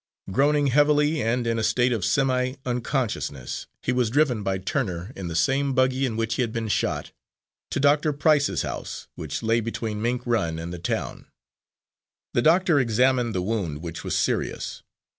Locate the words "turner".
4.57-5.11